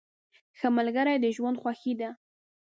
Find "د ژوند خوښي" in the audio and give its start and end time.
1.23-1.93